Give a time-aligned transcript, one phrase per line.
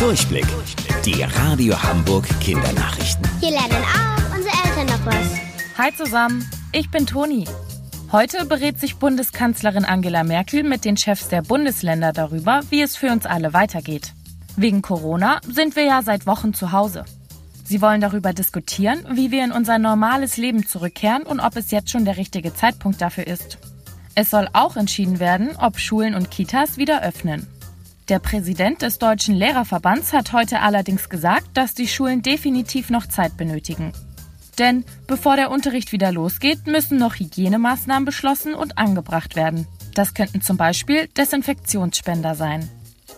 [0.00, 0.46] Durchblick.
[1.04, 3.22] Die Radio Hamburg Kindernachrichten.
[3.38, 5.76] Hier lernen auch unsere Eltern noch was.
[5.76, 7.44] Hi zusammen, ich bin Toni.
[8.10, 13.12] Heute berät sich Bundeskanzlerin Angela Merkel mit den Chefs der Bundesländer darüber, wie es für
[13.12, 14.14] uns alle weitergeht.
[14.56, 17.04] Wegen Corona sind wir ja seit Wochen zu Hause.
[17.62, 21.90] Sie wollen darüber diskutieren, wie wir in unser normales Leben zurückkehren und ob es jetzt
[21.90, 23.58] schon der richtige Zeitpunkt dafür ist.
[24.14, 27.46] Es soll auch entschieden werden, ob Schulen und Kitas wieder öffnen.
[28.10, 33.36] Der Präsident des Deutschen Lehrerverbands hat heute allerdings gesagt, dass die Schulen definitiv noch Zeit
[33.36, 33.92] benötigen.
[34.58, 39.68] Denn bevor der Unterricht wieder losgeht, müssen noch Hygienemaßnahmen beschlossen und angebracht werden.
[39.94, 42.68] Das könnten zum Beispiel Desinfektionsspender sein.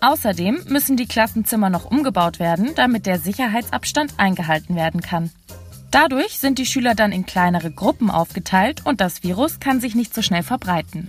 [0.00, 5.30] Außerdem müssen die Klassenzimmer noch umgebaut werden, damit der Sicherheitsabstand eingehalten werden kann.
[5.90, 10.14] Dadurch sind die Schüler dann in kleinere Gruppen aufgeteilt und das Virus kann sich nicht
[10.14, 11.08] so schnell verbreiten.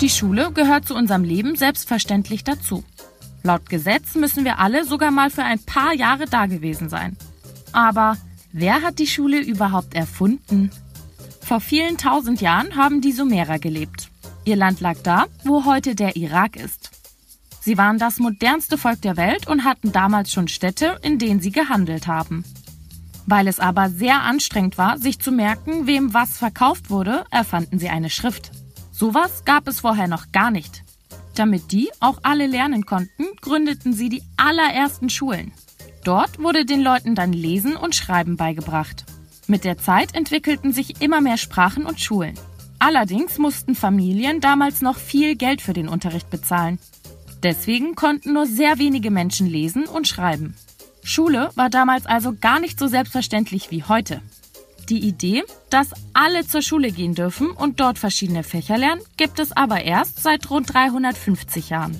[0.00, 2.84] Die Schule gehört zu unserem Leben selbstverständlich dazu.
[3.42, 7.16] Laut Gesetz müssen wir alle sogar mal für ein paar Jahre dagewesen sein.
[7.72, 8.16] Aber
[8.52, 10.70] wer hat die Schule überhaupt erfunden?
[11.40, 14.10] Vor vielen tausend Jahren haben die Sumerer gelebt.
[14.44, 16.90] Ihr Land lag da, wo heute der Irak ist.
[17.60, 21.52] Sie waren das modernste Volk der Welt und hatten damals schon Städte, in denen sie
[21.52, 22.44] gehandelt haben.
[23.26, 27.90] Weil es aber sehr anstrengend war, sich zu merken, wem was verkauft wurde, erfanden sie
[27.90, 28.50] eine Schrift.
[28.92, 30.84] Sowas gab es vorher noch gar nicht.
[31.40, 35.52] Damit die auch alle lernen konnten, gründeten sie die allerersten Schulen.
[36.04, 39.06] Dort wurde den Leuten dann Lesen und Schreiben beigebracht.
[39.46, 42.34] Mit der Zeit entwickelten sich immer mehr Sprachen und Schulen.
[42.78, 46.78] Allerdings mussten Familien damals noch viel Geld für den Unterricht bezahlen.
[47.42, 50.56] Deswegen konnten nur sehr wenige Menschen lesen und schreiben.
[51.02, 54.20] Schule war damals also gar nicht so selbstverständlich wie heute.
[54.90, 59.52] Die Idee, dass alle zur Schule gehen dürfen und dort verschiedene Fächer lernen, gibt es
[59.52, 61.96] aber erst seit rund 350 Jahren.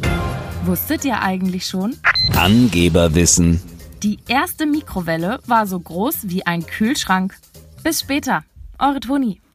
[0.64, 1.96] Wusstet ihr eigentlich schon?
[2.34, 3.62] Angeberwissen.
[4.02, 7.36] Die erste Mikrowelle war so groß wie ein Kühlschrank.
[7.84, 8.42] Bis später,
[8.80, 9.40] eure Toni.